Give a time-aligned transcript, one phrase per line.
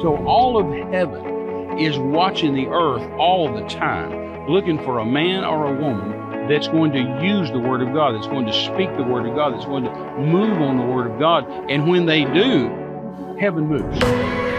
[0.00, 5.44] So all of heaven is watching the earth all the time, looking for a man
[5.44, 8.88] or a woman that's going to use the Word of God, that's going to speak
[8.96, 11.46] the Word of God, that's going to move on the Word of God.
[11.70, 14.49] And when they do, heaven moves.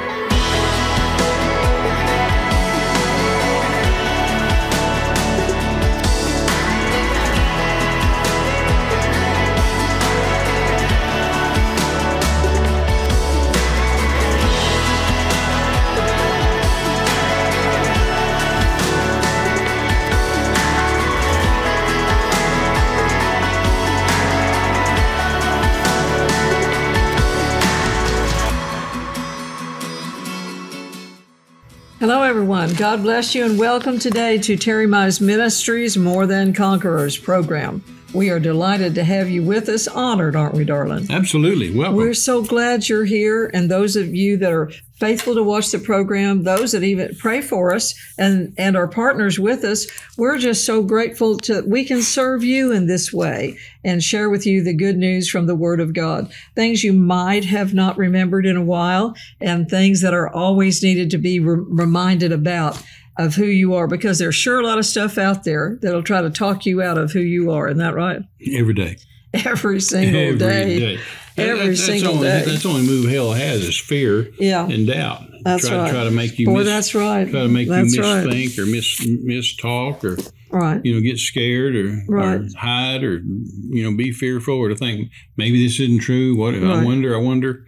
[32.01, 32.73] Hello, everyone.
[32.73, 37.83] God bless you and welcome today to Terry Mize Ministries More Than Conquerors program.
[38.13, 39.87] We are delighted to have you with us.
[39.87, 41.07] Honored, aren't we, darling?
[41.09, 41.71] Absolutely.
[41.71, 41.95] Welcome.
[41.95, 43.49] We're so glad you're here.
[43.53, 47.41] And those of you that are faithful to watch the program, those that even pray
[47.41, 49.87] for us and, and are partners with us,
[50.17, 54.45] we're just so grateful to we can serve you in this way and share with
[54.45, 56.31] you the good news from the Word of God.
[56.53, 61.09] Things you might have not remembered in a while and things that are always needed
[61.11, 62.81] to be re- reminded about
[63.17, 66.21] of who you are because there's sure a lot of stuff out there that'll try
[66.21, 67.67] to talk you out of who you are.
[67.67, 68.21] Isn't that right?
[68.53, 68.97] Every day.
[69.33, 70.79] Every single Every day.
[70.97, 70.99] day.
[71.37, 72.43] Every that's, single only, day.
[72.45, 74.67] That's the only move hell has is fear Yeah.
[74.67, 75.23] and doubt.
[75.43, 75.89] That's try, right.
[75.91, 77.29] Try to make you Boy, miss, that's right.
[77.29, 78.25] Try to make That's you right.
[78.27, 80.17] misthink or mis mistalk or
[80.55, 80.81] Right.
[80.83, 82.41] you know get scared or, Right.
[82.41, 83.21] or hide or
[83.69, 86.35] you know be fearful or to think maybe this isn't true.
[86.35, 86.63] What Right.
[86.63, 87.15] I wonder.
[87.15, 87.65] I wonder.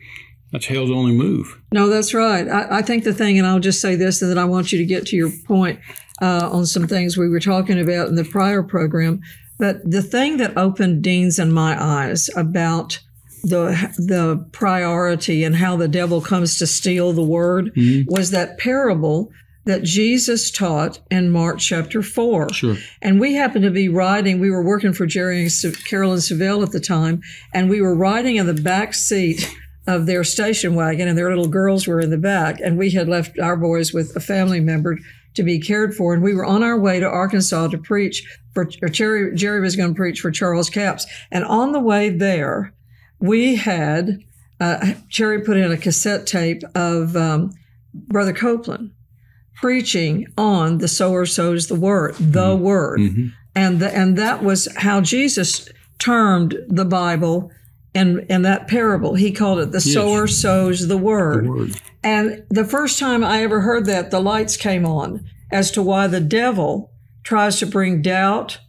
[0.54, 1.59] That's hell's only move.
[1.73, 2.48] No, that's right.
[2.48, 4.78] I, I think the thing, and I'll just say this, and then I want you
[4.78, 5.80] to get to your point
[6.22, 9.20] uh, on some things we were talking about in the prior program.
[9.58, 13.00] But the thing that opened Dean's and my eyes about
[13.44, 17.72] the the priority and how the devil comes to steal the word
[18.08, 19.31] was that parable
[19.66, 22.50] that Jesus taught in Mark chapter four.
[22.53, 22.75] Sure.
[23.02, 26.72] And we happened to be riding, we were working for Jerry and Carolyn Savelle at
[26.72, 27.22] the time,
[27.53, 29.50] and we were riding in the back seat
[29.88, 32.59] of their station wagon, and their little girls were in the back.
[32.61, 34.97] And we had left our boys with a family member
[35.33, 36.13] to be cared for.
[36.13, 38.23] And we were on our way to Arkansas to preach
[38.53, 41.05] for, or Jerry, Jerry was going to preach for Charles Capps.
[41.31, 42.73] And on the way there,
[43.19, 44.19] we had,
[44.59, 47.51] uh, Jerry put in a cassette tape of um,
[47.94, 48.91] Brother Copeland
[49.55, 53.00] preaching on the sower sows the word, the word.
[53.00, 53.31] Mhm.
[53.55, 55.69] And, the, and that was how Jesus
[56.00, 57.51] termed the Bible
[57.94, 59.16] in, in that parable.
[59.16, 61.46] He called it the sower sows the word.
[61.46, 61.81] The word.
[62.04, 66.08] And the first time I ever heard that, the lights came on as to why
[66.08, 66.92] the devil
[67.24, 68.59] tries to bring doubt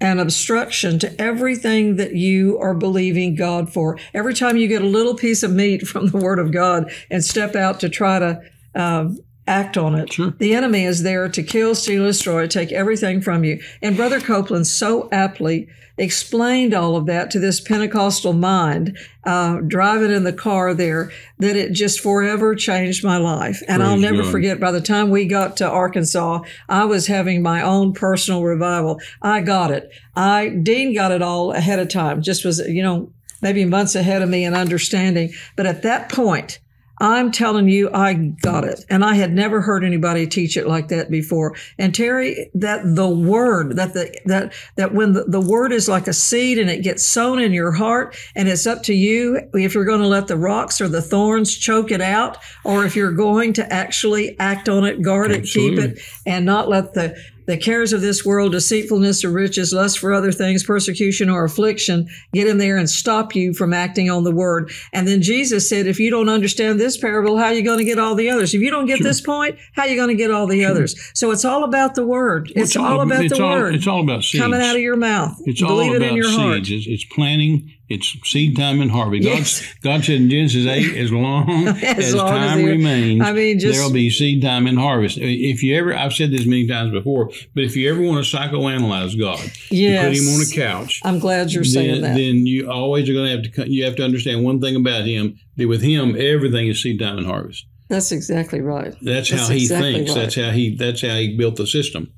[0.00, 3.98] and obstruction to everything that you are believing God for.
[4.14, 7.22] Every time you get a little piece of meat from the Word of God and
[7.22, 8.40] step out to try to
[8.74, 9.18] um,
[9.50, 10.32] act on it, Sure.
[10.38, 13.60] the enemy is there to kill, steal, destroy, take everything from you.
[13.82, 15.66] And Brother Copeland so aptly
[15.98, 21.56] explained all of that to this Pentecostal mind, uh, driving in the car there, that
[21.56, 23.62] it just forever changed my life.
[23.68, 24.30] And I'll never God.
[24.30, 28.98] forget, by the time we got to Arkansas, I was having my own personal revival.
[29.20, 29.90] I got it.
[30.16, 33.12] I, Dean got it all ahead of time, just was, you know,
[33.42, 35.32] maybe months ahead of me in understanding.
[35.56, 36.60] But at that point,
[37.00, 38.84] I'm telling you, I got it.
[38.90, 41.56] And I had never heard anybody teach it like that before.
[41.78, 46.06] And Terry, that the word, that the, that, that when the, the word is like
[46.06, 49.74] a seed and it gets sown in your heart and it's up to you if
[49.74, 53.12] you're going to let the rocks or the thorns choke it out or if you're
[53.12, 57.16] going to actually act on it, guard it, keep it, and not let the,
[57.50, 62.08] the cares of this world, deceitfulness of riches, lust for other things, persecution or affliction
[62.32, 64.70] get in there and stop you from acting on the word.
[64.92, 67.84] And then Jesus said, if you don't understand this parable, how are you going to
[67.84, 68.54] get all the others?
[68.54, 70.94] If you don't get this point, how are you going to get all the others?
[71.14, 72.52] So it's all about the word.
[72.54, 74.42] It's, all, about it's the all, word It's all about seeds.
[74.42, 75.36] coming out of your mouth.
[75.44, 76.36] It's Believe all it about in your seeds.
[76.36, 76.58] heart.
[76.68, 77.72] It's, it's planting.
[77.90, 79.24] It's seed time and harvest.
[79.24, 79.60] Yes.
[79.82, 83.32] God, God said in Genesis 8, as long as, As long time there- remains, I
[83.32, 85.18] mean, just- there'll be seed time and harvest.
[85.20, 88.36] If you ever, I've said this many times before, but if you ever want to
[88.36, 90.06] psychoanalyze God, you Yes.
[90.06, 92.14] put him on a couch, I'm glad you're saying then, that.
[92.16, 95.04] then you always are going to have to, you have to understand one thing about
[95.04, 97.66] him, that with him, everything is seed time and harvest.
[97.88, 98.94] That's exactly right.
[99.02, 100.10] That's, That's how he exactly thinks.
[100.12, 100.20] right.
[100.22, 102.12] That's how he, that's how he built the system.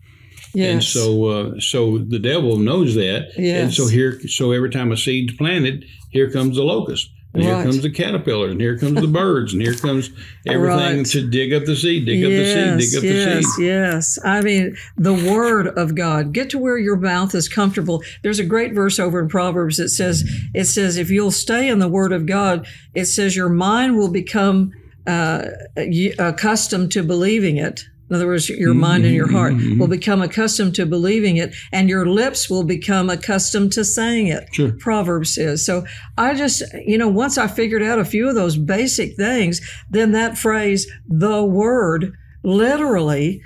[0.54, 0.72] Yes.
[0.72, 3.30] And so, uh, so the devil knows that.
[3.38, 7.54] And so here, so every time a seed's planted, here comes the locust, and Right.
[7.54, 10.10] here comes the caterpillar, and here comes the birds, and here comes
[10.46, 11.06] everything Right.
[11.06, 13.64] to dig up the seed, dig up the yes, seed, dig up yes, the seed.
[13.64, 14.18] yes.
[14.24, 16.34] I mean, the word of God.
[16.34, 18.02] Get to where your mouth is comfortable.
[18.22, 20.22] There's a great verse over in Proverbs that says,
[20.52, 24.10] it says, if you'll stay in the word of God, it says your mind will
[24.10, 24.72] become
[25.06, 25.46] uh,
[26.18, 27.84] accustomed to believing it.
[28.12, 29.86] In other words, your mind and your heart will mm-hmm.
[29.86, 34.50] become accustomed to believing it, and your lips will become accustomed to saying it.
[34.52, 34.72] Sure.
[34.72, 35.64] Proverbs is.
[35.64, 35.86] So
[36.18, 40.12] I just, you know, once I figured out a few of those basic things, then
[40.12, 42.12] that phrase, the word,
[42.42, 43.40] literally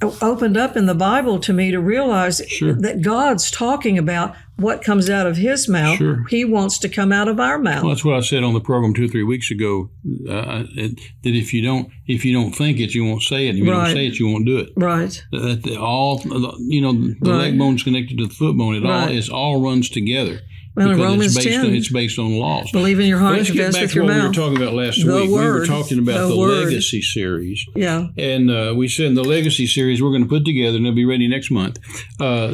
[0.00, 2.72] opened up in the Bible to me to realize Sure.
[2.74, 5.98] that God's talking about what comes out of his mouth.
[5.98, 6.24] Sure.
[6.30, 7.82] He wants to come out of our mouth.
[7.82, 9.90] Well, that's what I said on the program two or three weeks ago.
[10.28, 13.56] Uh, that if you don't if you don't think it, you won't say it.
[13.56, 13.86] If you Right.
[13.86, 14.70] don't say it, you won't do it.
[14.76, 15.22] right.
[15.32, 16.22] That the, all
[16.58, 17.38] you know, the Right.
[17.38, 18.74] leg bone's connected to the foot bone.
[18.76, 19.14] It all Right.
[19.14, 20.40] it all runs together
[20.78, 22.70] Well, because Romans it's based 10, on, it's based on laws.
[22.72, 24.74] believe in your heart let's get back with to your what we were talking about
[24.74, 25.28] last The week.
[25.30, 27.64] We were talking about The the, legacy series.
[27.74, 28.06] yeah.
[28.16, 30.94] And uh, we said in the legacy series we're going to put together, and it'll
[30.96, 31.78] be ready next month,
[32.20, 32.52] uh,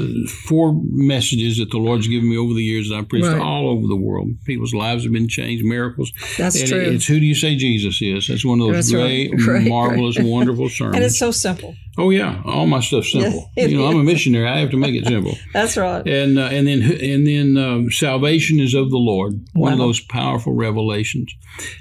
[0.48, 3.40] four messages that the Lord's given me over the years that I've preached Right.
[3.40, 4.28] all over the world.
[4.46, 6.12] People's lives have been changed, miracles.
[6.38, 6.80] That's and true.
[6.80, 8.26] It's who do you say Jesus is?
[8.28, 9.30] That's one of those That's right.
[9.30, 10.26] great, Great, marvelous, great.
[10.28, 10.96] wonderful sermons.
[10.96, 11.74] And it's so simple.
[11.98, 13.50] Oh yeah, all my stuff's simple.
[13.56, 14.48] Yes, you know, I'm a missionary.
[14.48, 15.36] I have to make it simple.
[15.52, 16.06] That's right.
[16.06, 19.40] And uh, and then and then um, salvation is of the Lord.
[19.52, 21.32] One of those powerful revelations,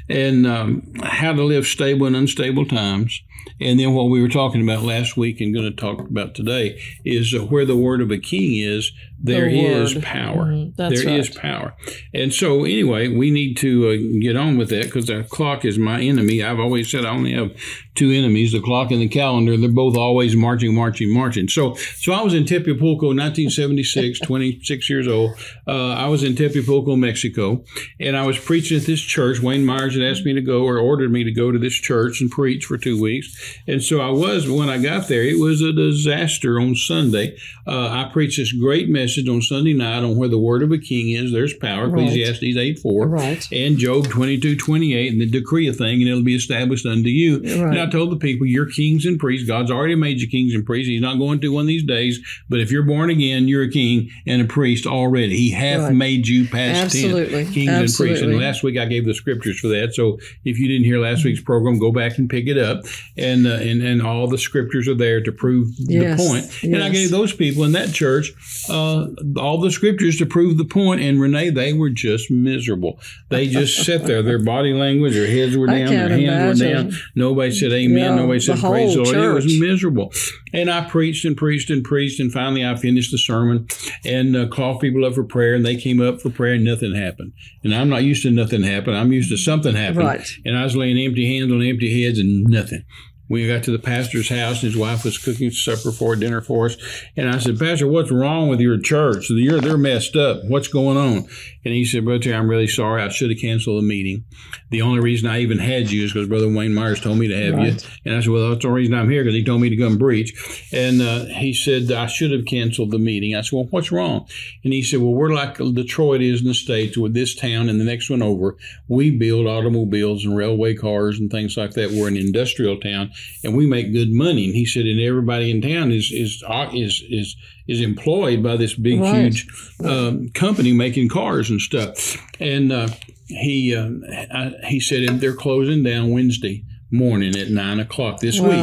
[0.09, 3.21] and um, how to live stable in unstable times.
[3.59, 6.79] And then what we were talking about last week and going to talk about today
[7.05, 8.91] is uh, where the word of a king is,
[9.25, 10.47] there The is power.
[10.47, 11.37] Mhm, that's There is right.
[11.41, 11.73] power.
[12.13, 15.77] And so anyway, we need to uh, get on with that because the clock is
[15.79, 16.43] my enemy.
[16.43, 17.51] I've always said I only have
[17.95, 19.55] two enemies: the clock and the calendar.
[19.55, 21.47] They're both always marching, marching, marching.
[21.47, 25.31] So, so I was in Tepeapulco, 1976, 26 years old.
[25.65, 27.63] Uh, I was in Tepeapulco, Mexico,
[28.01, 29.39] and I was preaching at this church.
[29.39, 32.19] Wayne Myers had asked me to go or ordered me to go to this church
[32.19, 33.32] and preach for two weeks.
[33.67, 34.49] And so I was.
[34.49, 37.37] When I got there, it was a disaster on Sunday.
[37.65, 40.77] Uh, I preached this great message on Sunday night on where the word of a
[40.77, 41.31] king is.
[41.31, 41.87] There's power.
[41.87, 42.03] Right.
[42.03, 43.47] Ecclesiastes 8 4 Right.
[43.51, 47.37] and Job 22, 28, and the decree a thing, and it'll be established unto you.
[47.39, 47.73] Right.
[47.73, 49.47] And I told the people, you're kings and priests.
[49.47, 50.89] God's already made you kings and priests.
[50.89, 52.19] He's not going to one of these days,
[52.49, 55.35] but if you're born again, you're a king and a priest already.
[55.37, 57.43] He hath made you past Absolutely.
[57.45, 58.23] tense kings and priests.
[58.23, 59.93] And last week I gave the scriptures for that.
[59.93, 62.83] So if you didn't hear last week's program, go back and pick it up.
[63.15, 66.19] And uh, and, and all the scriptures are there to prove Yes.
[66.19, 66.73] the point.
[66.73, 68.31] And I gave those people in that church
[68.69, 69.05] uh,
[69.37, 71.01] all the scriptures to prove the point.
[71.01, 72.99] And Renee, they were just miserable.
[73.29, 74.23] They just sat there.
[74.23, 76.91] Their body language, their heads were down, their hands were down.
[77.15, 77.97] Nobody said amen.
[77.97, 79.31] Yeah, Nobody the said praise the whole Lord.
[79.31, 80.11] It was miserable.
[80.51, 82.19] And I preached and preached and preached.
[82.19, 83.67] And finally, I finished the sermon
[84.03, 85.53] and uh, called people up for prayer.
[85.53, 87.33] And they came up for prayer and nothing happened.
[87.63, 88.95] And I'm not used to nothing happen.
[88.95, 90.07] I'm used to something happening.
[90.07, 90.27] Right.
[90.45, 92.83] And I was laying empty hands on empty heads and nothing.
[93.29, 96.65] We got to the pastor's house, and his wife was cooking supper for dinner for
[96.65, 96.77] us.
[97.15, 99.29] And I said, Pastor, what's wrong with your church?
[99.29, 100.43] You're, they're messed up.
[100.43, 101.27] What's going on?
[101.65, 103.01] And he said, Brother, Terry, I'm really sorry.
[103.01, 104.25] I should have canceled the meeting.
[104.71, 107.35] The only reason I even had you is because Brother Wayne Myers told me to
[107.35, 107.77] have you.
[108.05, 109.97] And I said, Well, that's the reason I'm here because he told me to come
[109.97, 110.67] preach.
[110.73, 113.35] And uh, he said, I should have canceled the meeting.
[113.35, 114.27] I said, Well, what's wrong?
[114.63, 117.79] And he said, Well, we're like Detroit is in the States with this town and
[117.79, 118.57] the next one over.
[118.89, 121.91] We build automobiles and railway cars and things like that.
[121.91, 123.11] We're an industrial town
[123.43, 124.45] and we make good money.
[124.45, 126.43] And he said, And everybody in town is, is,
[126.73, 127.35] is, is,
[127.67, 129.33] is employed by this big, Right.
[129.33, 129.47] huge
[129.83, 132.17] um, company making cars and stuff.
[132.39, 132.87] And uh,
[133.27, 133.89] he, uh,
[134.33, 138.53] I, he said, And they're closing down Wednesday morning at nine o'clock this week.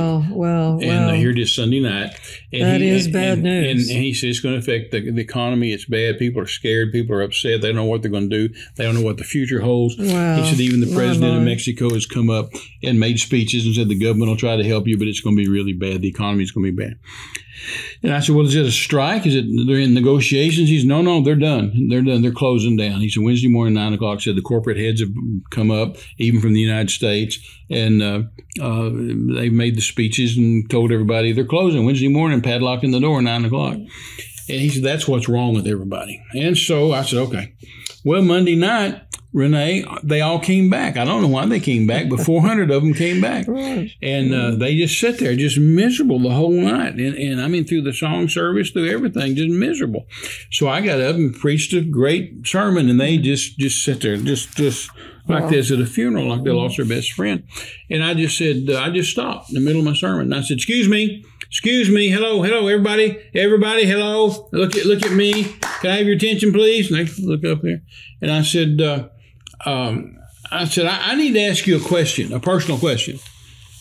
[0.80, 1.10] And well.
[1.14, 2.16] here it is Sunday night.
[2.52, 3.90] And That he, is and, bad and, news.
[3.90, 5.72] And, he says it's going to affect the, the economy.
[5.72, 6.18] It's bad.
[6.18, 6.92] People are scared.
[6.92, 7.60] People are upset.
[7.60, 8.54] They don't know what they're going to do.
[8.76, 9.99] They don't know what the future holds.
[9.99, 10.37] Wow.
[10.37, 11.42] He said even the president of.
[11.42, 12.50] Mexico has come up
[12.82, 15.37] and made speeches and said the government will try to help you, but it's going
[15.37, 16.00] to be really bad.
[16.00, 16.99] The economy is going to be bad.
[18.02, 19.26] And I said, well, is it a strike?
[19.26, 20.69] Is it they're in negotiations?
[20.69, 21.88] He said, no, no, they're done.
[21.88, 22.23] They're done.
[22.23, 23.00] They're closing down.
[23.00, 24.21] He said, Wednesday morning, nine o'clock.
[24.21, 25.11] Said the corporate heads have
[25.50, 27.38] come up, even from the United States,
[27.71, 28.23] and uh,
[28.61, 33.21] uh, they've made the speeches and told everybody they're closing Wednesday morning, padlocking the door,
[33.23, 33.75] nine o'clock.
[33.75, 33.88] And
[34.59, 36.21] he said, that's what's wrong with everybody.
[36.35, 37.55] And so I said, okay.
[38.05, 40.96] Well, Monday night, Renee, they all came back.
[40.96, 43.46] I don't know why they came back, but 400 of them came back.
[43.60, 43.90] Right.
[44.00, 46.94] And uh, they just sit there, just miserable the whole night.
[46.94, 50.06] And, and I mean, through the song service, through everything, just miserable.
[50.50, 54.16] So I got up and preached a great sermon, and they just just sit there,
[54.16, 54.90] just just
[55.28, 55.50] like Wow.
[55.50, 57.44] this at a funeral, like they lost their best friend.
[57.90, 60.34] And I just said, uh, I just stopped in the middle of my sermon, and
[60.34, 64.49] I said, "Excuse me." Excuse me, hello, hello, everybody, everybody, hello.
[64.52, 65.42] Look at look at me.
[65.80, 66.92] Can I have your attention, please?
[66.92, 67.82] And they look up there,
[68.22, 69.08] and I said, uh,
[69.64, 70.17] um,
[70.50, 73.19] I said, I, I need to ask you a question, a personal question.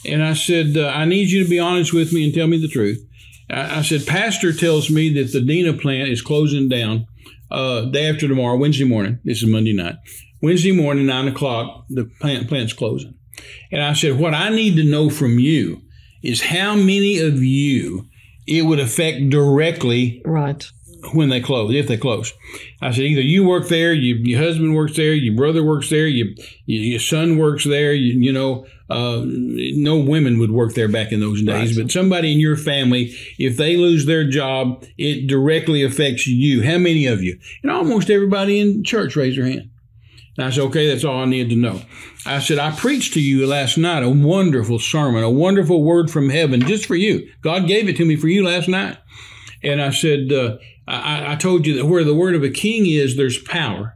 [0.06, 2.60] And I said, uh, I need you to be honest with me and tell me
[2.60, 3.06] the truth.
[3.50, 7.06] I, I said, Pastor tells me that the Dina plant is closing down
[7.52, 9.20] uh, day after tomorrow, Wednesday morning.
[9.24, 9.96] This is Monday night.
[10.42, 13.16] Wednesday morning, nine o'clock, the plant plant's closing.
[13.72, 15.82] And I said, What I need to know from you
[16.24, 18.08] is how many of you
[18.48, 20.70] it would affect directly Right.
[21.14, 22.34] When they close, if they close.
[22.82, 26.08] I said, either you work there, you, your husband works there, your brother works there,
[26.08, 30.88] you, you, your son works there, you, you know, uh, no women would work there
[30.88, 31.84] back in those days, Right.
[31.86, 36.64] but somebody in your family, if they lose their job, it directly affects you.
[36.64, 37.40] How many of you?
[37.62, 39.70] And almost everybody in church raised their hand.
[40.38, 41.82] And I said, okay, that's all I need to know.
[42.26, 46.30] I said, I preached to you last night a wonderful sermon, a wonderful word from
[46.30, 47.30] heaven just for you.
[47.42, 48.98] God gave it to me for you last night.
[49.64, 52.86] And I said, uh, I, I told you that where the word of a king
[52.86, 53.96] is, there's power,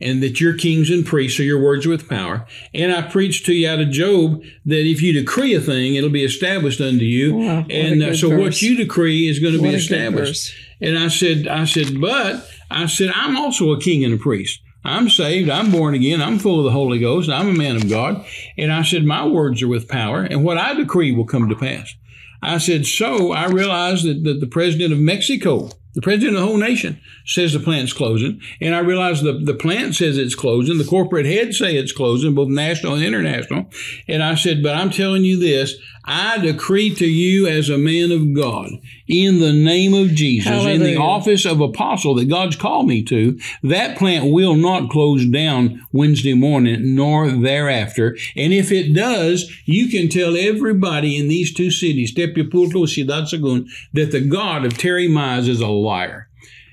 [0.00, 2.46] and that you're kings and priests, so your words are with power.
[2.72, 6.10] And I preached to you out of Job that if you decree a thing, it'll
[6.10, 7.34] be established unto you.
[7.34, 10.52] Wow, and uh, so what you decree is going to What be established.
[10.52, 10.64] verse.
[10.80, 14.60] And I said, I said, but I said, I'm also a king and a priest.
[14.84, 15.50] I'm saved.
[15.50, 16.22] I'm born again.
[16.22, 17.28] I'm full of the Holy Ghost.
[17.28, 18.24] I'm a man of God.
[18.56, 21.56] And I said, my words are with power, and what I decree will come to
[21.56, 21.92] pass.
[22.42, 26.46] I said, so I realized that, that the president of Mexico, the president of the
[26.46, 28.40] whole nation, says the plant's closing.
[28.60, 30.78] And I realized the, the plant says it's closing.
[30.78, 33.70] The corporate heads say it's closing, both national and international.
[34.06, 35.74] And I said, but I'm telling you this,
[36.08, 38.70] I decree to you as a man of God,
[39.06, 43.38] in the name of Jesus, in the office of apostle that God's called me to,
[43.62, 48.16] that plant will not close down Wednesday morning nor thereafter.
[48.36, 54.10] And if it does, you can tell everybody in these two cities, Ciudad Sahagún, that
[54.10, 56.27] the God of Terry Mize is a liar.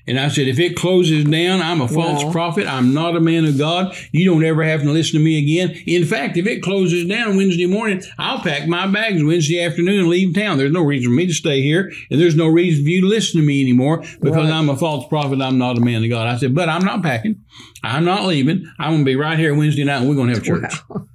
[0.08, 2.32] And I said, if it closes down, I'm a false Wow.
[2.32, 2.68] prophet.
[2.68, 3.96] I'm not a man of God.
[4.12, 5.76] You don't ever have to listen to me again.
[5.88, 10.08] In fact, if it closes down Wednesday morning, I'll pack my bags Wednesday afternoon and
[10.08, 10.60] leave town.
[10.60, 13.08] There's no reason for me to stay here, and there's no reason for you to
[13.08, 14.54] listen to me anymore because Right.
[14.54, 15.42] I'm a false prophet.
[15.42, 16.28] I'm not a man of God.
[16.28, 17.42] I said, but I'm not packing.
[17.84, 18.72] I'm not leaving.
[18.78, 20.72] I'm going to be right here Wednesday night, and we're going to have church.
[20.88, 21.08] Wow.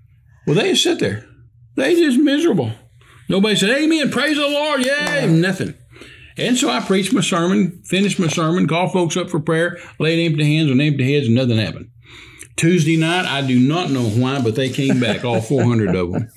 [0.47, 1.25] Well, they just sit there.
[1.77, 2.73] They just miserable.
[3.29, 5.75] Nobody said, Amen, praise the Lord, yay, nothing.
[6.41, 10.25] And so I preached my sermon, finished my sermon, called folks up for prayer, laid
[10.25, 11.91] empty hands on empty heads, and nothing happened.
[12.57, 16.31] Tuesday night, I do not know why, but they came back, all 400 of them.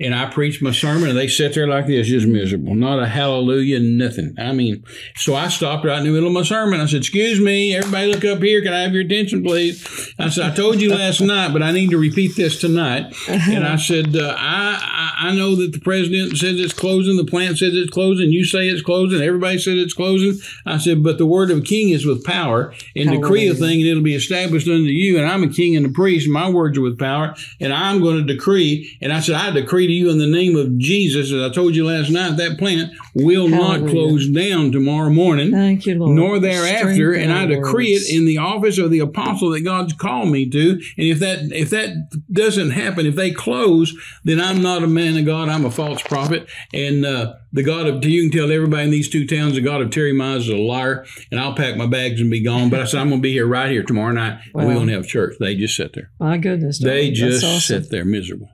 [0.00, 2.74] And I preached my sermon, and they sit there like this, just miserable.
[2.74, 4.34] Not a hallelujah, nothing.
[4.38, 4.84] I mean,
[5.16, 6.80] so I stopped right in the middle of my sermon.
[6.80, 8.62] I said, Excuse me, everybody look up here.
[8.62, 10.14] Can I have your attention, please?
[10.18, 13.14] I said, I told you last night, but I need to repeat this tonight.
[13.28, 17.24] And I said, uh, I, I I know that the president says it's closing, the
[17.24, 20.38] plant says it's closing, you say it's closing, everybody says it's closing.
[20.66, 23.80] I said, but the word of a king is with power, and decree a thing,
[23.80, 25.16] and it'll be established unto you.
[25.16, 28.02] And I'm a king and a priest, and my words are with power, and I'm
[28.02, 28.98] going to decree.
[29.00, 31.74] And I said, I decree to you in the name of Jesus, as I told
[31.74, 36.16] you last night, that plant will not close down tomorrow morning Thank you, Lord.
[36.16, 38.08] nor thereafter, Strength and I decree words.
[38.08, 40.70] it in the office of the apostle that God's called me to.
[40.70, 45.16] And if that if that doesn't happen, if they close, then I'm not a man
[45.16, 45.48] of God.
[45.48, 49.08] I'm a false prophet, and uh, the God of you can tell everybody in these
[49.08, 52.20] two towns the God of Terry Mize is a liar, and I'll pack my bags
[52.20, 52.70] and be gone.
[52.70, 54.74] But I said I'm going to be here right here tomorrow night, and we're Wow.
[54.74, 55.36] going to have church.
[55.38, 56.10] They just sit there.
[56.18, 56.78] My goodness.
[56.80, 57.82] They just awesome.
[57.82, 58.48] sit there miserable.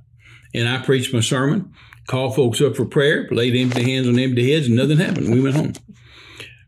[0.54, 1.72] And I preached my sermon,
[2.06, 5.32] called folks up for prayer, laid empty hands on empty heads, and nothing happened.
[5.32, 5.72] We went home.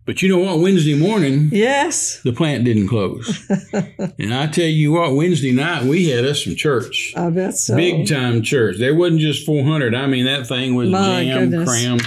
[0.04, 0.58] But you know what?
[0.58, 2.20] Wednesday morning, Yes.
[2.22, 3.48] the plant didn't close.
[4.18, 7.12] and I tell you what, Wednesday night we had us some church.
[7.16, 7.76] I bet so.
[7.76, 8.78] Big time church.
[8.78, 9.94] There wasn't just 400.
[9.94, 11.68] I mean, that thing was My jammed, goodness.
[11.68, 12.02] crammed,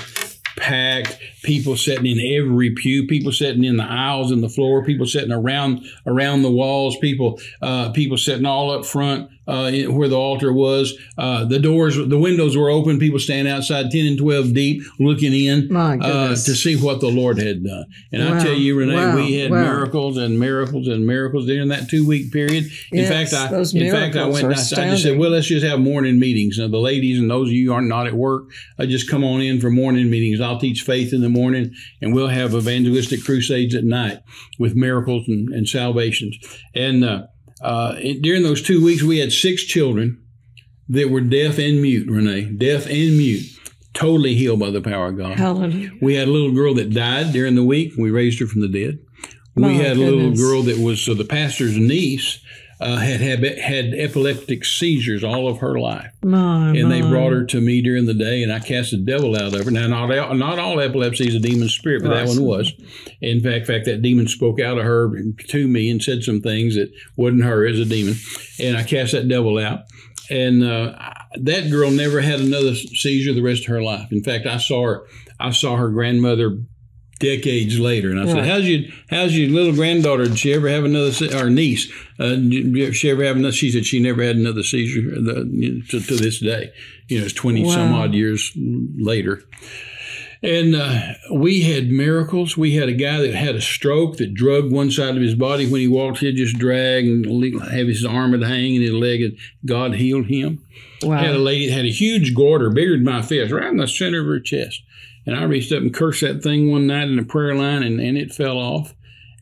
[0.57, 1.17] packed.
[1.45, 3.05] People sitting in every pew.
[3.07, 4.83] People sitting in the aisles and the floor.
[4.83, 6.97] People sitting around around the walls.
[6.97, 10.97] People uh, people sitting all up front uh, where the altar was.
[11.19, 12.97] Uh, the doors, the windows were open.
[12.97, 15.69] People standing outside, ten and twelve deep, looking in
[16.01, 17.85] uh, to see what the Lord had done.
[18.11, 19.15] And I tell you, Renee, Wow.
[19.15, 19.61] we had Wow.
[19.61, 22.65] miracles and miracles and miracles during that two week period.
[22.91, 24.45] In Yes, fact, I in fact I went.
[24.45, 24.53] I, I
[24.89, 26.57] just said, well, let's just have morning meetings.
[26.57, 28.45] Now, the ladies and those of you who are not at work,
[28.79, 30.41] I just come on in for morning meetings.
[30.41, 34.19] I'll teach faith in the morning, and we'll have evangelistic crusades at night
[34.57, 36.37] with miracles and, and salvations.
[36.73, 37.23] And uh,
[37.61, 40.21] uh, during those two weeks, we had six children
[40.89, 42.09] that were deaf and mute.
[42.09, 43.45] Renee, deaf and mute,
[43.93, 45.37] totally healed by the power of God.
[45.37, 45.91] Hallelujah.
[46.01, 47.93] We had a little girl that died during the week.
[47.97, 48.99] We raised her from the dead.
[49.55, 52.39] My we had a little girl that was so the pastor's niece
[52.79, 57.45] uh, had, had had epileptic seizures all of her life, My, and they brought her
[57.45, 59.71] to me during the day, and I cast the devil out of her.
[59.71, 62.73] Now, not all, not all epilepsy is a demon spirit, but that one was.
[63.21, 65.09] In fact, in fact, that demon spoke out of her
[65.47, 68.15] to me and said some things that wasn't her as a demon,
[68.59, 69.81] and I cast that devil out.
[70.29, 70.97] And uh,
[71.35, 74.11] that girl never had another seizure the rest of her life.
[74.11, 75.07] In fact, I saw her.
[75.39, 76.57] I saw her grandmother
[77.19, 78.11] decades later.
[78.11, 78.45] And I said, Right.
[78.45, 80.25] "How's your How's your little granddaughter?
[80.25, 81.91] Did she ever have another se- or niece?
[82.19, 85.99] Uh, did she ever have another?" She said she never had another seizure the, to,
[85.99, 86.71] to this day.
[87.07, 89.43] You know, it's twenty some odd years later.
[90.43, 92.55] And uh, we had miracles.
[92.55, 95.67] We had a guy that had a stroke that drugged one side of his body
[95.67, 96.19] when he walked.
[96.19, 97.25] He'd just drag and
[97.63, 99.21] have his arm would hang and his leg.
[99.23, 100.63] And God healed him.
[101.01, 101.17] Wow.
[101.17, 103.87] Had a lady that had a huge goiter, bigger than my fist, right in the
[103.87, 104.83] center of her chest.
[105.25, 107.99] And I reached up and cursed that thing one night in the prayer line, and,
[107.99, 108.93] and it fell off.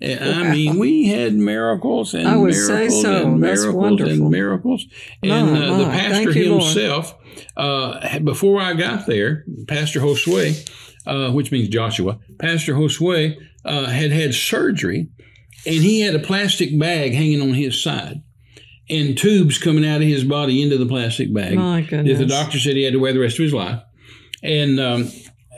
[0.04, 3.24] And I mean, we had miracles and I would say miracles so.
[3.24, 4.86] and miracles and miracles.
[5.22, 7.16] And uh, the pastor you, himself,
[7.56, 10.70] uh, before I got there, Pastor Josue,
[11.08, 15.10] uh, which means Joshua, Pastor Josue uh, had had surgery,
[15.66, 18.22] and he had a plastic bag hanging on his side.
[18.90, 22.20] And tubes coming out of his body into the plastic bag My that goodness.
[22.20, 23.82] the doctor said he had to wear the rest of his life.
[24.44, 25.10] And um,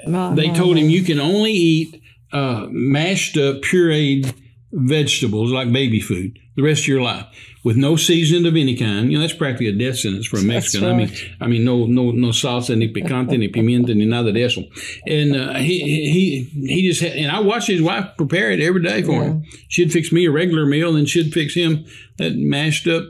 [0.06, 4.34] They my, told him you can only eat uh, mashed up, pureed
[4.72, 7.25] vegetables like baby food the rest of your life
[7.66, 9.12] with no seasoning of any kind.
[9.12, 10.88] You know, that's practically a death sentence for a Mexican.
[10.88, 11.12] I mean.
[11.42, 14.64] I mean, no, no, no salsa, ni picante, ni pimienta, ni nada de eso.
[15.08, 15.80] And uh, he,
[16.12, 19.44] he, he just had, and I watched his wife prepare it every day for him.
[19.68, 21.86] She'd fix me a regular meal, and she'd fix him
[22.18, 23.04] that mashed up.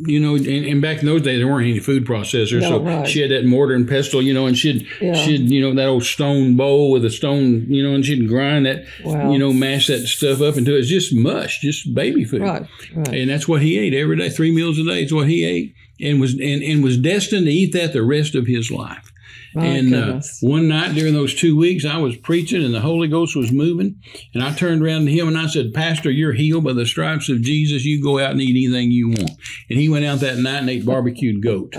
[0.00, 2.82] You know, and, and back in those days there weren't any food processors, No, so
[2.82, 3.08] right.
[3.08, 5.14] she had that mortar and pestle, you know, and she'd Yeah.
[5.14, 8.66] she'd you know that old stone bowl with a stone, you know, and she'd grind
[8.66, 9.32] that, Wow.
[9.32, 12.62] you know, mash that stuff up into it's just mush, just baby food, Right,
[12.94, 13.08] right.
[13.08, 15.02] and that's what he ate every day, three meals a day.
[15.02, 18.34] It's what he ate, and was and, and was destined to eat that the rest
[18.36, 19.07] of his life.
[19.54, 23.08] My and uh, one night during those two weeks, I was preaching and the Holy
[23.08, 24.00] Ghost was moving.
[24.34, 27.28] And I turned around to him and I said, Pastor, you're healed by the stripes
[27.28, 27.84] of Jesus.
[27.84, 29.30] You go out and eat anything you want.
[29.70, 31.74] And he went out that night and ate barbecued goat.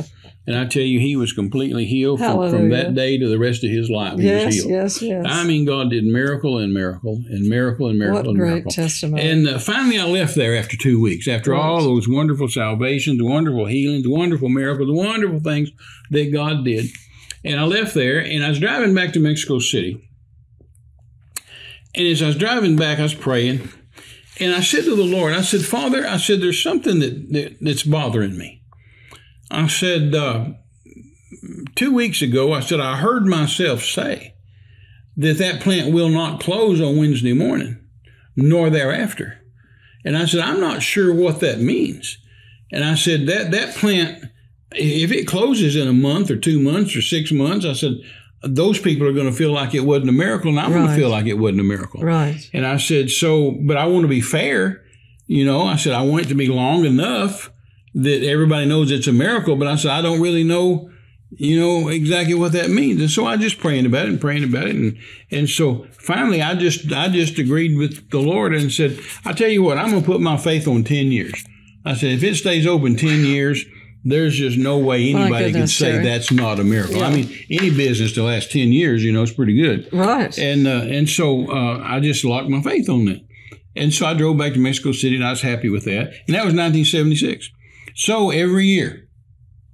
[0.48, 3.64] And I tell you, he was completely healed from, from that day to the rest
[3.64, 4.18] of his life.
[4.18, 4.70] He was yes, healed.
[4.72, 5.26] yes, yes.
[5.30, 8.72] I mean, God did miracle and miracle and miracle and miracle what and great miracle.
[8.72, 9.30] testimony.
[9.30, 11.28] And uh, finally, I left there after two weeks.
[11.28, 11.62] After Right.
[11.62, 15.70] all those wonderful salvations, wonderful healings, wonderful miracles, wonderful things
[16.10, 16.88] that God did.
[17.44, 20.10] And I left there, and I was driving back to Mexico City.
[21.96, 23.70] And as I was driving back, I was praying,
[24.40, 27.58] and I said to the Lord, I said, Father, I said, there's something that, that
[27.60, 28.64] that's bothering me.
[29.52, 30.52] I said, uh,
[31.76, 34.36] two weeks ago, I said, I heard myself say
[35.18, 37.80] that that plant will not close on Wednesday morning,
[38.36, 39.42] nor thereafter.
[40.06, 42.18] And I said, I'm not sure what that means.
[42.72, 44.24] And I said, that, that plant,
[44.72, 47.96] if it closes in a month or two months or six months, I said,
[48.42, 50.96] those people are going to feel like it wasn't a miracle, and I'm going to
[50.96, 52.02] feel like it wasn't a miracle.
[52.02, 52.50] right.
[52.54, 54.84] And I said, so, but I want to be fair.
[55.28, 57.52] You know, I said, I want it to be long enough
[57.94, 60.90] that everybody knows it's a miracle, but I said, I don't really know,
[61.32, 63.02] you know, exactly what that means.
[63.02, 64.76] And so I just praying about it and praying about it.
[64.76, 64.98] And,
[65.32, 69.50] and so finally I just, I just agreed with the Lord and said, I tell
[69.50, 71.44] you what, I'm going to put my faith on 10 years.
[71.86, 73.66] I said, if it stays open 10 years,
[74.10, 76.04] there's just no way anybody can say Jerry.
[76.04, 77.04] that's not a miracle.
[77.04, 79.88] I mean, any business to last 10 years, you know, is pretty good.
[79.94, 80.38] Right.
[80.38, 83.22] And uh, and so uh, I just locked my faith on that.
[83.76, 86.08] And so I drove back to Mexico City, and I was happy with that.
[86.28, 87.50] And that was 1976.
[87.96, 89.08] So every year,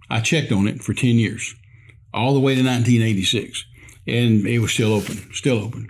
[0.09, 1.55] I checked on it for 10 years,
[2.13, 3.63] all the way to 1986,
[4.07, 5.89] and it was still open, still open.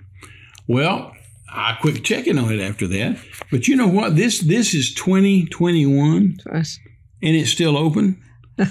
[0.68, 1.12] Well,
[1.52, 3.18] I quit checking on it after that.
[3.50, 4.16] But you know what?
[4.16, 6.66] This this is 2021, Right.
[7.22, 8.22] and it's still open,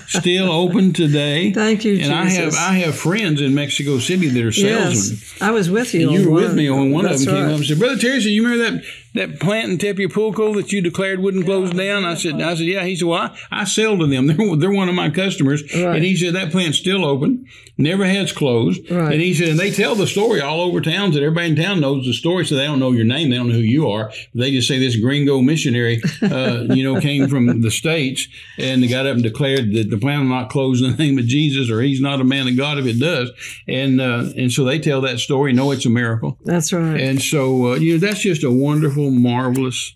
[0.08, 1.52] still open today.
[1.54, 5.18] Thank you, And I have I have friends in Mexico City that are salesmen.
[5.20, 5.42] yes.
[5.42, 6.10] I was with you.
[6.10, 7.26] And you were one with me on one of them.
[7.26, 7.52] Came right.
[7.52, 8.84] up and said, "Brother Terry, you remember that
[9.16, 12.84] that plant in Tepeapulco that you declared wouldn't close down?" I said, "I said, yeah."
[12.84, 14.28] He said, "Well, I, I sell to them.
[14.36, 15.96] They're they're one of my customers." Right.
[15.96, 17.46] And he said that plant's still open,
[17.78, 18.90] never has closed.
[18.90, 19.14] Right.
[19.14, 21.82] And he said, and they tell the story all over towns that everybody in town
[21.82, 24.12] knows the story, so they don't know your name, they don't know who you are.
[24.34, 29.06] They just say this gringo missionary, uh, you know, came from the states and got
[29.06, 31.82] up and declared that the plant will not close in the name of Jesus, or
[31.82, 33.32] he's not a man of God if it does.
[33.68, 36.38] And uh, and so they tell that story, know it's a miracle.
[36.44, 37.00] That's right.
[37.00, 39.96] And so, uh, you know, that's just a wonderful, marvelous,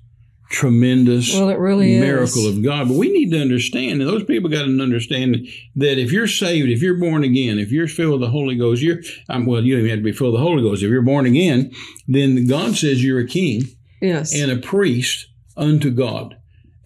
[0.50, 2.58] tremendous well, it really miracle is.
[2.58, 2.88] of God.
[2.88, 6.69] But we need to understand, and those people got to understand that if you're saved,
[6.69, 9.74] if you're born again, if you're filled with the Holy Ghost, you're, um, well, you
[9.76, 10.82] don't even have to be filled with the Holy Ghost.
[10.84, 11.72] If you're born again,
[12.08, 13.63] then God says you're a king
[14.02, 14.34] Yes.
[14.34, 16.38] and a priest unto God.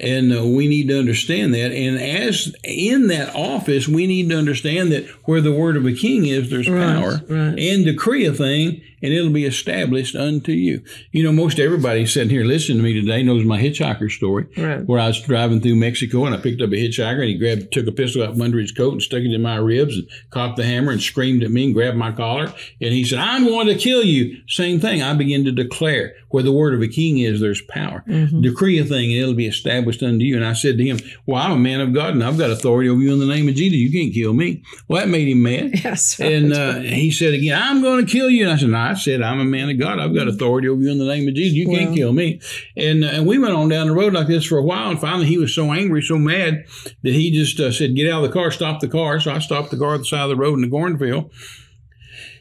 [0.04, 1.72] And uh, we need to understand that.
[1.72, 5.94] And as in that office, we need to understand that where the word of a
[5.94, 7.22] king is, there's Right, power.
[7.30, 7.58] right.
[7.58, 10.82] And decree a thing, and it'll be established unto you.
[11.12, 14.86] You know, most everybody sitting here listening to me today knows my hitchhiker story, Right.
[14.86, 17.72] where I was driving through Mexico and I picked up a hitchhiker and he grabbed,
[17.72, 20.08] took a pistol out from under his coat and stuck it in my ribs and
[20.32, 22.46] cocked the hammer and screamed at me and grabbed my collar.
[22.82, 24.38] And he said, I'm going to kill you.
[24.48, 25.02] Same thing.
[25.02, 28.04] I begin to declare where the word of a king is, there's power.
[28.08, 28.42] Mm-hmm.
[28.42, 30.36] Decree a thing and it'll be established unto you.
[30.38, 32.90] And I said to him, Well, I'm a man of God and I've got authority
[32.90, 33.78] over you in the name of Jesus.
[33.78, 34.64] You can't kill me.
[34.88, 35.72] Well, that made him mad.
[35.84, 36.20] Yes.
[36.20, 38.44] And uh, he said again, I'm going to kill you.
[38.46, 40.00] And I said, No, I said, I'm a man of God.
[40.00, 41.54] I've got authority over you in the name of Jesus.
[41.58, 41.96] You can't Wow.
[41.96, 42.40] kill me.
[42.78, 44.90] And, uh, and we went on down the road like this for a while.
[44.90, 46.64] And finally, he was so angry, so mad
[47.04, 49.20] that he just uh, said, Get out of the car, stop the car.
[49.20, 51.32] So I stopped the car at the side of the road in the cornfield.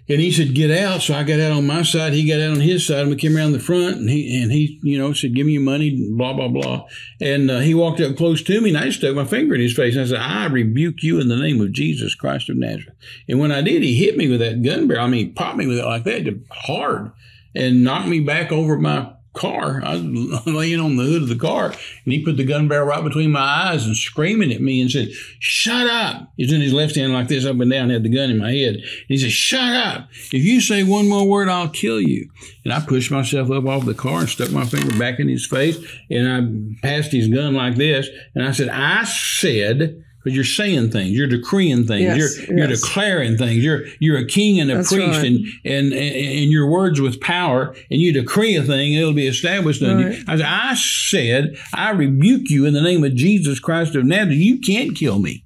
[0.09, 2.13] And he said, "Get out." So I got out on my side.
[2.13, 3.99] He got out on his side, and we came around the front.
[3.99, 6.87] And he and he, you know, said, "Give me your money." Blah blah blah.
[7.21, 9.75] And uh, he walked up close to me, and I stuck my finger in his
[9.75, 9.95] face.
[9.95, 12.97] And I said, "I rebuke you in the name of Jesus Christ of Nazareth."
[13.29, 15.05] And when I did, he hit me with that gun barrel.
[15.05, 17.13] I mean, he popped me with it like that, hard,
[17.55, 19.83] and knocked me back over my car.
[19.85, 20.03] I was
[20.47, 23.33] laying on the hood of the car, and he put the gun barrel right between
[23.33, 26.33] my eyes and screaming at me and said, Shut up.
[26.37, 28.53] He's in his left hand like this, up and down, had the gun in my
[28.53, 28.83] head.
[29.09, 30.09] He said, Shut up.
[30.33, 32.31] If you say one more word, I'll kill you.
[32.65, 35.47] And I pushed myself up off the car and stuck my finger back in his
[35.47, 35.79] face,
[36.11, 40.91] and I passed his gun like this, and I said, I said, because you're saying
[40.91, 42.81] things, you're decreeing things, Yes, you're you're yes.
[42.81, 43.65] declaring things.
[43.65, 45.27] You're you're a king and a That's priest, right.
[45.27, 49.83] and, and and your words with power, and you decree a thing, it'll be established
[49.83, 50.17] Right.
[50.19, 50.25] you.
[50.29, 54.39] I said, I said, I rebuke you in the name of Jesus Christ of Nazareth.
[54.39, 55.45] You can't kill me,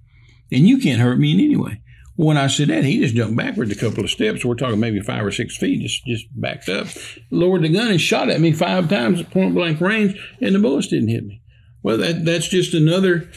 [0.52, 1.80] and you can't hurt me in any way.
[2.18, 4.42] When I said that, he just jumped backwards a couple of steps.
[4.42, 6.86] We're talking maybe five or six feet, just just backed up,
[7.30, 10.58] lowered the gun, and shot at me five times at point blank range, and the
[10.58, 11.42] bullets didn't hit me.
[11.82, 13.28] Well, that that's just another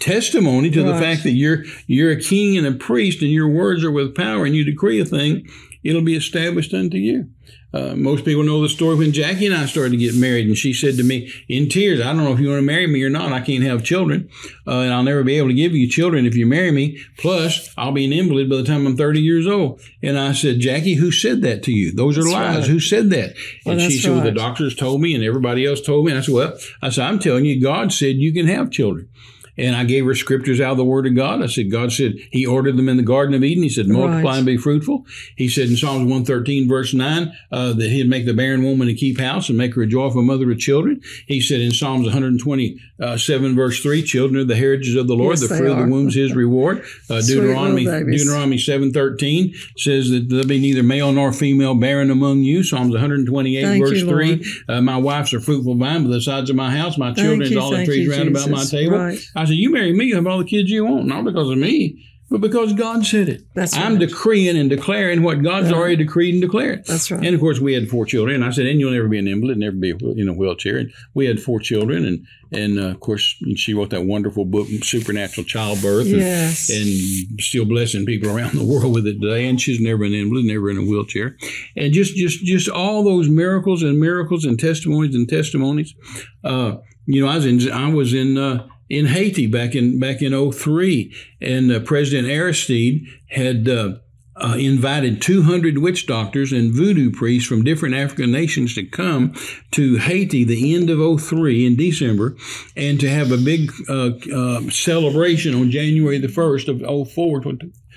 [0.00, 3.84] testimony to the fact that you're you're a king and a priest, and your words
[3.84, 5.48] are with power, and you decree a thing,
[5.82, 7.28] it'll be established unto you.
[7.74, 10.56] Uh, most people know the story when Jackie and I started to get married, and
[10.56, 13.02] she said to me in tears, "I don't know if you want to marry me
[13.02, 13.32] or not.
[13.32, 14.28] I can't have children,
[14.64, 16.98] uh, and I'll never be able to give you children if you marry me.
[17.18, 20.60] Plus, I'll be an invalid by the time I'm 30 years old." And I said,
[20.60, 21.90] "Jackie, who said that to you?
[21.90, 22.58] Those are That's lies.
[22.58, 22.68] right.
[22.68, 23.34] Who said that?"
[23.66, 26.20] Well, and she said, "Well, the doctors told me, and everybody else told me." And
[26.20, 29.08] I said, "Well," I said, "I'm telling you, God said you can have children."
[29.56, 31.42] And I gave her scriptures out of the Word of God.
[31.42, 33.62] I said, God said He ordered them in the Garden of Eden.
[33.62, 34.36] He said, multiply Right.
[34.38, 35.06] and be fruitful.
[35.36, 38.94] He said in Psalms 113, verse 9, uh, that He'd make the barren woman to
[38.94, 41.00] keep house and make her a joyful mother of children.
[41.26, 45.48] He said in Psalms 127, verse 3, children are the heritage of the Lord, Yes,
[45.48, 46.84] the fruit of the womb is His reward.
[47.10, 47.84] Uh, Deuteronomy.
[47.84, 52.62] Deuteronomy 7.13 says that there'll be neither male nor female barren among you.
[52.62, 54.44] Psalms 128, Thank verse you, 3, Lord.
[54.68, 56.96] uh, my wife's a fruitful vine by the sides of my house.
[56.96, 58.96] My children is you, all the trees you, round about my table.
[58.98, 59.18] Right.
[59.36, 61.58] I said, You marry me, you have all the kids you want, not because of
[61.58, 63.42] me, but because God said it.
[63.54, 65.74] That's I'm decreeing and declaring what God's Right.
[65.76, 66.84] already decreed and declared.
[66.86, 67.24] That's right.
[67.24, 68.36] And of course, we had four children.
[68.36, 70.78] And I said, and you'll never be an invalid, never be in a wheelchair.
[70.78, 72.04] And we had four children.
[72.06, 76.06] And, and uh, of course, she wrote that wonderful book, Supernatural Childbirth.
[76.06, 76.70] and- Yes.
[76.70, 79.46] and still blessing people around the world with it today.
[79.46, 81.36] And she's never an invalid, never in a wheelchair,
[81.76, 85.94] and just just just all those miracles and miracles and testimonies and testimonies.
[86.42, 86.76] Uh,
[87.06, 90.52] you know, I was in I was in uh, in Haiti back in back in
[90.52, 93.68] 03, and uh, President Aristide had.
[93.68, 93.94] Uh,
[94.36, 99.32] uh, invited 200 witch doctors and voodoo priests from different African nations to come
[99.70, 102.36] to Haiti the end of 03 in December
[102.76, 107.42] and to have a big uh, uh, celebration on January the 1st of 04,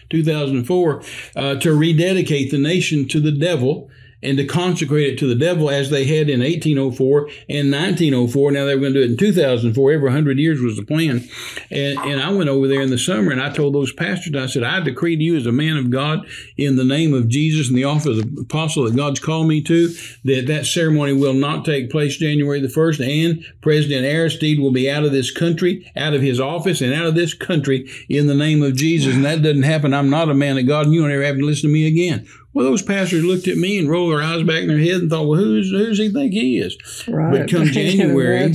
[0.09, 1.03] 2004,
[1.35, 3.89] uh, to rededicate the nation to the devil
[4.23, 8.51] and to consecrate it to the devil as they had in 1804 and 1904.
[8.51, 9.91] Now they were going to do it in 2004.
[9.91, 11.27] Every 100 years was the plan.
[11.69, 14.47] And, and I went over there in the summer and I told those pastors, I
[14.47, 16.27] said, I decree to you as a man of God
[16.57, 19.89] in the name of Jesus and the office of apostle that God's called me to,
[20.25, 24.89] that that ceremony will not take place January the 1st and President Aristide will be
[24.89, 28.35] out of this country, out of his office and out of this country in the
[28.35, 29.13] name of Jesus.
[29.13, 29.93] And that doesn't happen.
[29.93, 31.87] I'm not a man of God and you don't ever have to listen to me
[31.87, 32.27] again.
[32.57, 35.11] Well, those pastors looked at me and rolled their eyes back in their head and
[35.11, 36.75] thought, well, who's, who's he think he is?
[37.07, 37.41] Right.
[37.41, 38.51] But come January,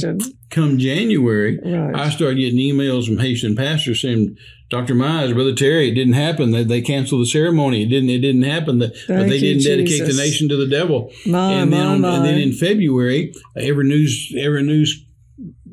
[0.51, 1.95] come January, Right.
[1.95, 4.37] I started getting emails from Haitian pastors saying,
[4.71, 4.95] Dr.
[4.95, 6.51] Mize, Brother Terry, it didn't happen.
[6.51, 7.83] They, they canceled the ceremony.
[7.85, 8.11] It didn't.
[8.11, 8.81] It didn't happen.
[8.81, 11.13] The, they didn't dedicate the nation to the devil.
[11.25, 15.05] My, and then, my, on, and then in February, every news every news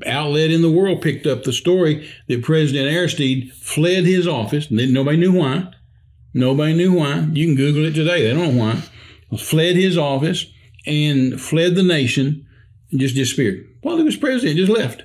[0.06, 4.70] outlet in the world picked up the story that President Aristide fled his office.
[4.70, 5.72] And then nobody knew why.
[6.34, 7.28] Nobody knew why.
[7.34, 8.24] You can Google it today.
[8.24, 8.84] They don't know why.
[9.38, 10.46] Fled his office
[10.86, 12.46] and fled the nation
[12.92, 13.66] and just disappeared.
[13.82, 15.04] While he was president, just left.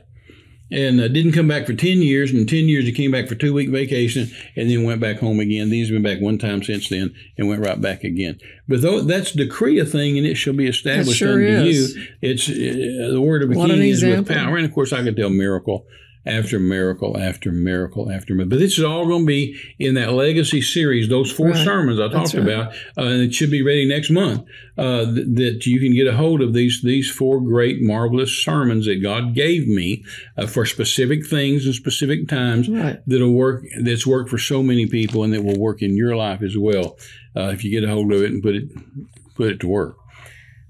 [0.70, 2.30] and uh, didn't come back for 10 years.
[2.30, 5.18] And in 10 years, he came back for two week vacation and then went back
[5.18, 5.68] home again.
[5.68, 8.38] He's been back one time since then and went right back again.
[8.66, 11.94] But though that's decree a thing and it shall be established sure unto is.
[11.96, 14.56] you, it's uh, the word of a What king is with power.
[14.56, 15.86] And of course, I could tell miracle
[16.26, 18.50] after miracle after miracle after miracle.
[18.50, 21.64] But this is all going to be in that legacy series, those four Right.
[21.64, 22.52] sermons I That's talked right.
[22.54, 24.42] about, uh, and it should be ready next month.
[24.78, 28.86] Uh, th- that you can get a hold of these these four great marvelous sermons
[28.86, 30.02] that God gave me
[30.36, 32.98] uh, for specific things and specific times Right.
[33.06, 33.64] that'll work.
[33.80, 36.96] That's worked for so many people, and that will work in your life as well
[37.36, 38.68] uh, if you get a hold of it and put it
[39.36, 39.96] put it to work.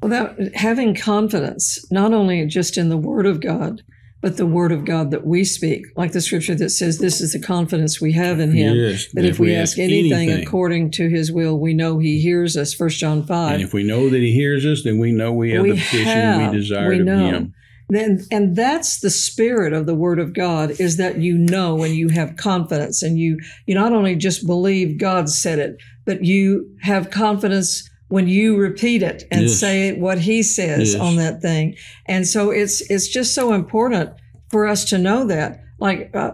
[0.02, 3.82] Well, that, having confidence, not only just in the Word of God,
[4.24, 7.34] but the Word of God that we speak, like the scripture that says, This is
[7.34, 8.74] the confidence we have in Him.
[8.74, 12.72] Yes, That if we ask anything, according to His will, we know He hears us.
[12.72, 13.52] First John 5.
[13.52, 13.68] and 5.
[13.68, 16.06] if we know that He hears us, then we know we have We the petition
[16.06, 17.26] have, we desire we of know.
[17.26, 17.54] Him.
[17.90, 21.94] Then, and that's the spirit of the Word of God is that you know and
[21.94, 26.74] you have confidence and you you not only just believe God said it, but you
[26.80, 29.58] have confidence when you repeat it and Yes.
[29.58, 31.00] say what He says Yes.
[31.00, 31.74] on that thing.
[32.06, 34.10] And so it's it's just so important
[34.50, 35.60] for us to know that.
[35.80, 36.32] Like uh,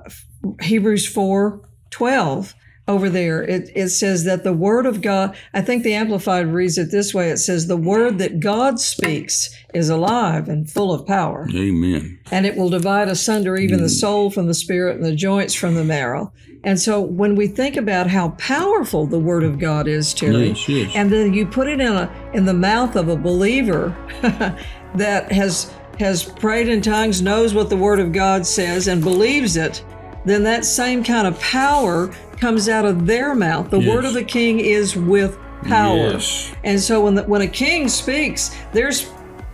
[0.61, 2.54] Hebrews four twelve
[2.90, 6.76] over there, it, it says that the word of God, I think the Amplified reads
[6.76, 11.07] it this way it says, the word that God speaks is alive and full of
[11.07, 12.18] power, Amen.
[12.31, 13.83] and it will divide asunder even Mm.
[13.83, 16.33] the soul from the spirit and the joints from the marrow.
[16.62, 20.68] And so when we think about how powerful the word of God is, Terry, Yes,
[20.68, 20.92] yes.
[20.94, 23.96] and then you put it in a in the mouth of a believer
[24.94, 29.57] that has has prayed in tongues, knows what the word of God says, and believes
[29.57, 29.85] it,
[30.24, 33.70] then that same kind of power comes out of their mouth.
[33.70, 35.96] The word of the king is with power.
[35.96, 36.53] Yes.
[36.64, 39.11] And so when the, when a king speaks, there's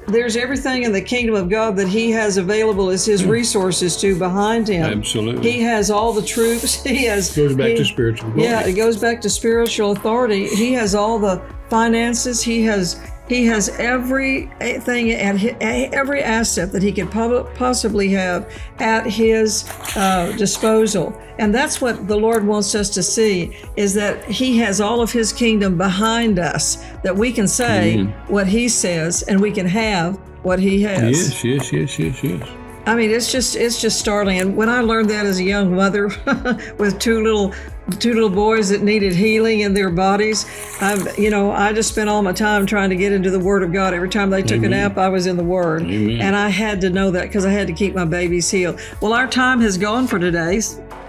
[0.09, 3.31] there's everything in the kingdom of God that he has available as his hmm.
[3.31, 4.99] resources to behind him.
[4.99, 5.51] Absolutely.
[5.51, 6.83] He has all the troops.
[6.85, 8.49] He has Goes back he- to spiritual glory.
[8.49, 10.47] yeah, it goes back to spiritual authority.
[10.47, 12.41] He has all the finances.
[12.41, 18.51] He has he has everything eh, and eh, every asset that he could possibly have
[18.79, 21.21] at his uh, disposal.
[21.39, 25.13] And that's what the Lord wants us to see is that he has all of
[25.13, 28.33] his kingdom behind us that we can say mm-hmm.
[28.33, 31.03] what he says and we can have what he has.
[31.03, 32.49] Yes, yes, yes, yes, yes.
[32.87, 34.41] I mean, it's just it's just startling.
[34.41, 36.07] And when I learned that as a young mother
[36.79, 37.53] with two little
[37.99, 40.47] two little boys that needed healing in their bodies,
[40.81, 43.63] I'm you know I just spent all my time trying to get into the Word
[43.63, 43.95] of God.
[43.95, 46.21] Every time they took a nap, I was in the Word, Amen.
[46.21, 48.81] and I had to know that because I had to keep my babies healed.
[49.01, 50.61] Well, our time has gone for today.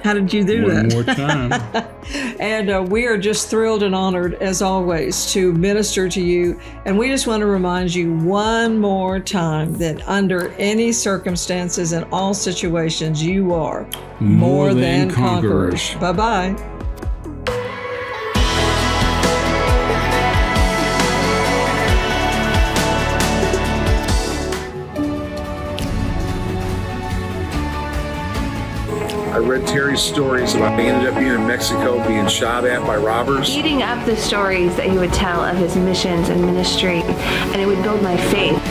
[0.08, 0.94] How did you do One that?
[0.94, 1.94] more time.
[2.40, 6.58] And uh, we are just thrilled and honored, as always, to minister to you.
[6.86, 12.06] And we just want to remind you one more time that under any circumstances and
[12.14, 13.86] all situations, you are
[14.22, 15.96] more, than, conquerors.
[15.96, 16.77] Bye bye.
[29.98, 33.50] Stories about he ended up being in Mexico being shot at by robbers.
[33.50, 37.66] eating up the stories that he would tell of his missions and ministry, and it
[37.66, 38.62] would build my faith.